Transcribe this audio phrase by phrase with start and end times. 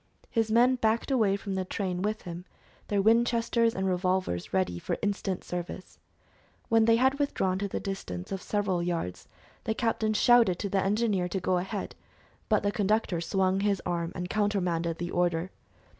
[0.31, 2.45] His men backed away from the train with him,
[2.87, 5.99] their Winchesters and revolvers ready for instant service.
[6.69, 9.27] When they had withdrawn to the distance of several yards,
[9.65, 11.93] the captain shouted to the engineer to go ahead,
[12.49, 15.51] but the conductor swung his arm and countermanded the order.